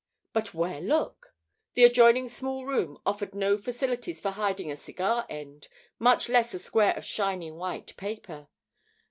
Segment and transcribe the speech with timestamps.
[0.33, 1.35] But where look?
[1.75, 5.67] The adjoining small room offered no facilities for hiding a cigar end,
[5.99, 8.47] much less a square of shining white paper.